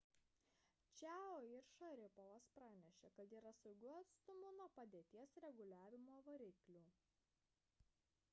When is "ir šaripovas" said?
1.47-2.47